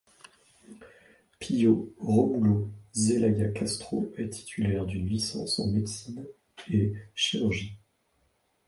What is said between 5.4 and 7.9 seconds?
en médecine et chirurgie.